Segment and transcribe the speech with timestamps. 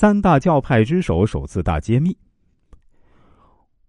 [0.00, 2.16] 三大教派之首首次大揭秘。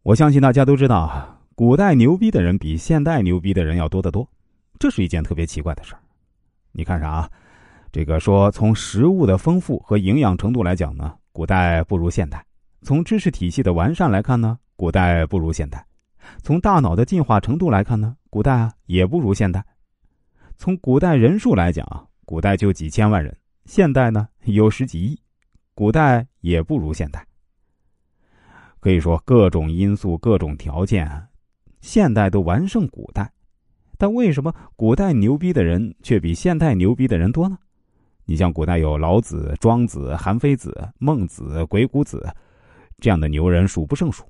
[0.02, 4.28] 我相信大家都知道，古代牛逼的人比现代牛逼的人要多得多，
[4.80, 6.02] 这是一件特别奇怪的事儿。
[6.72, 7.30] 你看啥？
[7.92, 12.40] 这个说从食物的丰富和营养程度来讲呢，古代不如现代；
[12.82, 15.78] 从知识体系的完善来看呢，古代不如现代；
[16.42, 19.62] 从大脑的进化程度来看呢，古代啊也不如现代；
[20.58, 25.20] 从古代人数来讲啊，古代就几千万人，现代呢有十几亿，
[25.80, 27.26] 古代也不如现代。
[28.82, 31.10] 可以说各种因素、各种条件，
[31.80, 33.32] 现代都完胜古代，
[33.98, 37.58] 但为什么古代牛逼的人却比现代牛逼的人多呢？
[38.26, 42.28] 你像古代有老子、庄子、韩非子、孟子、鬼谷子
[43.00, 44.26] 这样的牛人数不胜数，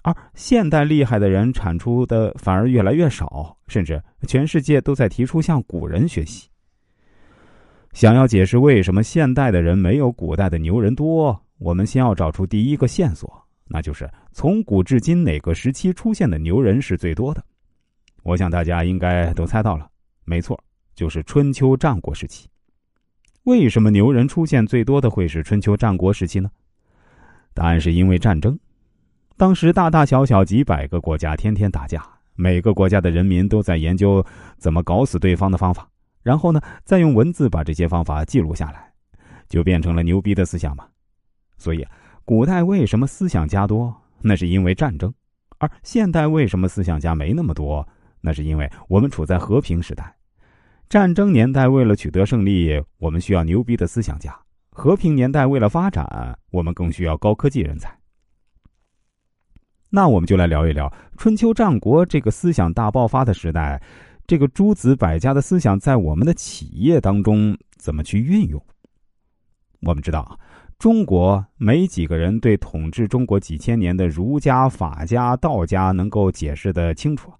[0.00, 6.48] 而现代厉害的人产出的反而越来越少，甚至全世界都在提出向古人学习。
[7.96, 17.42] 想要解释为什么现代的人没有古代的牛人多，我们先要找出第一个线索，那就是从古至今哪个时期出现的牛人是最多的。
[18.22, 19.88] 我想大家应该都猜到了，
[20.26, 20.62] 没错，
[20.94, 22.46] 就是春秋战国时期。
[23.44, 26.50] 为什么牛人出现最多的会是春秋战国时期呢？
[27.54, 28.58] 答案是因为战争。
[29.38, 34.22] 当时大大小小几百个国家天天打架，每个国家的人民都在研究
[34.58, 35.88] 怎么搞死对方的方法，
[36.26, 38.92] 然后呢，再用文字把这些方法记录下来，
[39.48, 40.84] 就变成了牛逼的思想嘛。
[41.56, 41.86] 所以，
[42.24, 43.94] 古代为什么思想家多？
[44.22, 45.08] 那是因为战争；
[45.58, 47.86] 而现代为什么思想家没那么多？
[48.20, 50.12] 那是因为我们处在和平时代。
[50.88, 54.32] 战争年代，为了取得胜利，我们需要牛逼的思想家；
[54.70, 57.96] 和平年代，为了发展，我们更需要高科技人才。
[59.90, 63.80] 那我们就来聊一聊春秋战国这个思想大爆发的时代，
[64.26, 68.60] 这个诸子百家的思想在我们的企业当中怎么去运用？
[69.82, 70.36] 我们知道啊，
[70.78, 77.32] 中国没几个人对统治中国几千年的儒家、法家、道家能够解释的清楚。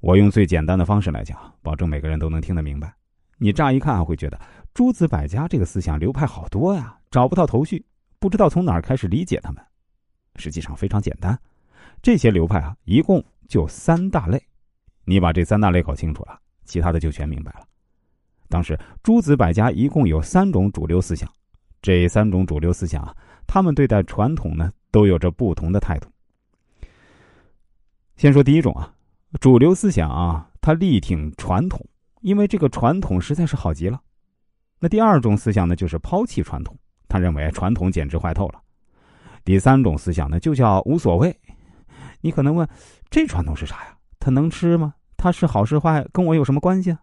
[0.00, 2.92] 我用最简单的方式来讲，保证每个人都能听得明白。
[3.38, 4.40] 你乍一看会觉得
[4.74, 7.84] 诸子百家这个思想流派好多呀，找不到头绪，
[8.18, 9.64] 不知道从哪儿开始理解他们。
[10.34, 11.38] 实际上非常简单，
[12.02, 14.42] 这些流派啊，一共就三大类。
[15.04, 17.66] 你把这三大类搞清楚了，其他的就全明白了。
[18.48, 21.28] 当时诸子百家一共有三种主流思想，
[21.82, 23.14] 这三种主流思想啊，
[23.46, 26.08] 他们对待传统呢都有着不同的态度。
[28.16, 28.94] 先说第一种啊。
[29.40, 31.80] 主流思想啊，他力挺传统，
[32.20, 34.00] 因为这个传统实在是好极了。
[34.80, 38.60] 那第二种思想呢，就是抛弃传统，他认为传统简直坏透了。
[39.44, 41.32] 第三种思想呢，就叫无所谓。
[42.20, 42.68] 你可能问，
[43.08, 43.96] 这传统是啥呀？
[44.20, 44.94] 他能吃吗？
[45.16, 47.00] 他是好是坏，跟我有什么关系啊？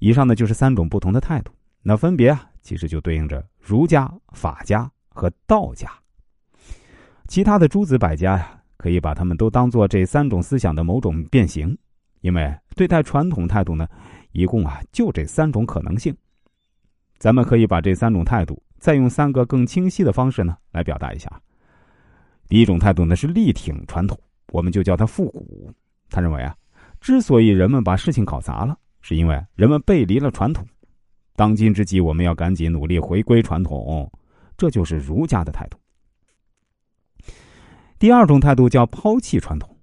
[0.00, 1.52] 以上呢，就是三种不同的态度。
[1.82, 5.88] 那分别啊，其实就对应着儒家、法家和道家。
[7.28, 8.54] 其他的诸子百家呀。
[8.78, 11.76] 可以把他们都当做这三种思想的某种变形，
[12.20, 13.88] 因为对待传统态度呢，
[14.30, 16.16] 一共啊就这三种可能性。
[17.18, 21.28] 咱们可以把这三种态度再用三个更清晰的方式呢来表达一下。
[22.46, 24.16] 第一种态度呢是力挺传统，
[24.52, 25.72] 我们就叫它复古。
[26.10, 26.56] 他认为啊，
[27.00, 30.66] 之所以人们把事情搞砸了，是因为人们背离了传统。
[31.36, 34.10] 当今之际，我们要赶紧努力回归传统，
[34.56, 35.78] 这就是儒家的态度。
[37.98, 39.76] 第二种态度叫抛弃传统，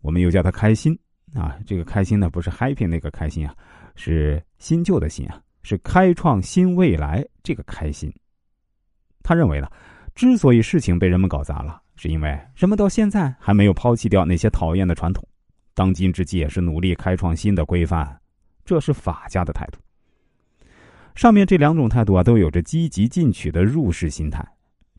[0.00, 0.98] 我们又叫它开心
[1.34, 1.58] 啊。
[1.66, 3.54] 这个开心呢，不是 happy 那个开心啊，
[3.94, 8.12] 是新旧的“新”啊，是开创新未来这个开心。
[9.22, 9.68] 他认为呢，
[10.14, 15.26] 之所以事情被人们搞砸了，是因为人们到现在还没有抛弃掉那些讨厌的传统。
[15.74, 18.20] 当今之计也是努力开创新的规范，
[18.64, 19.78] 这是法家的态度。
[21.16, 24.46] 上面这两种态度啊，都有着积极进取的入世心态，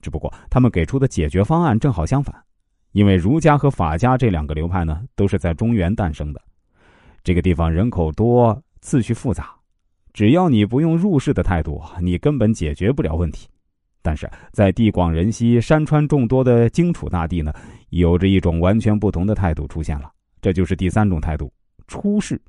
[0.02, 2.36] 只不过他们给出的解决方案正好相反。
[2.92, 6.42] 因为儒家和法家这两个流派呢，都是在中原诞生的。
[7.24, 9.56] 这个地方人口多，次序复杂，
[10.12, 13.48] 只要你不用入世的态度，你根本解决不了问题。
[14.02, 17.54] 但是在地广人稀、山川众多的荆楚大地呢，
[17.90, 20.12] 有着一种完全不同的态度出现了，
[20.42, 21.52] 这就是第三种态度——
[21.88, 22.42] 出世。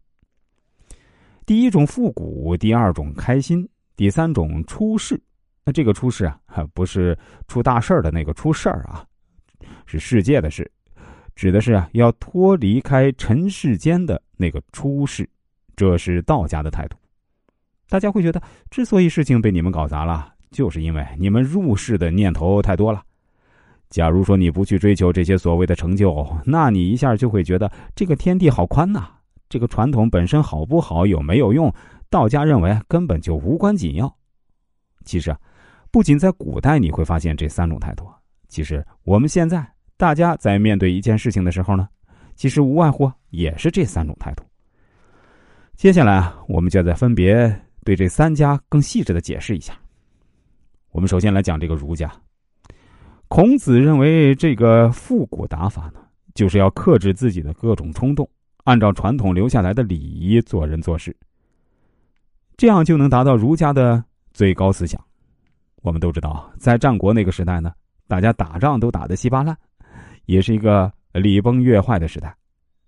[1.45, 5.21] 第一种复古，第二种开心，第三种出世。
[5.65, 6.41] 那这个出世啊，
[6.73, 7.19] 不是
[7.49, 9.05] 出大事儿的那个出事儿啊。
[9.87, 10.71] 是世界的事，
[11.35, 15.29] 指的是啊，要脱离开尘世间的那个出世，
[15.75, 16.97] 这是道家的态度。
[17.89, 23.03] 大家会觉得，之所以事情被你们搞砸了，就是因为你们入世的念头太多了。
[23.89, 29.09] 假如说你不去追求这些所谓的成就，那你一下就会觉得这个天地好宽呐。
[29.49, 31.75] 这个传统本身好不好，有没有用，
[32.09, 34.17] 道家认为根本就无关紧要。
[35.05, 35.39] 其实啊，
[35.91, 38.07] 不仅在古代你会发现这三种态度，
[38.49, 41.89] 其实我们现在大家在面对一件事情的时候呢，
[42.37, 44.45] 其实无外乎也是这三种态度。
[45.75, 47.53] 接下来啊，我们就再分别
[47.85, 49.75] 对这三家更细致的解释一下。
[50.93, 52.11] 我们首先来讲这个儒家。
[53.29, 56.01] 孔子认为，这个复古打法呢，
[56.35, 58.29] 就是要克制自己的各种冲动，
[58.65, 61.17] 按照传统留下来的礼仪做人做事，
[62.57, 64.03] 这样就能达到儒家的
[64.33, 65.01] 最高思想。
[65.83, 67.73] 我们都知道，在战国那个时代呢，
[68.09, 69.57] 大家打仗都打得稀巴烂，
[70.27, 72.37] 也是一个礼崩乐坏的时代。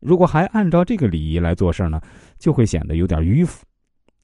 [0.00, 2.00] 如果还按照这个礼仪来做事呢，
[2.38, 3.64] 就会显得有点迂腐。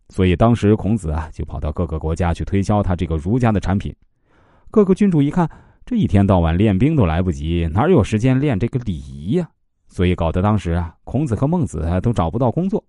[0.09, 3.95] 所以当时孔子啊，就跑到各个国家去推销他这个儒家的产品。
[4.71, 5.49] 各个君主一看，
[5.85, 9.49] 这一天到晚练兵都来不及，哪有时间练这个礼仪呀？
[9.87, 12.85] 所以搞得当时啊，孔子和孟子都找不到工作，